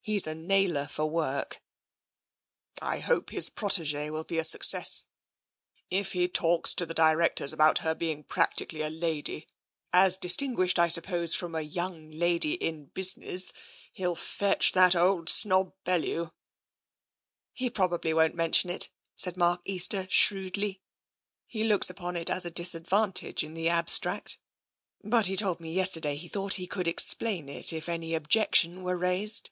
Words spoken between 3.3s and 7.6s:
protegee will be a success. If he talks to the directors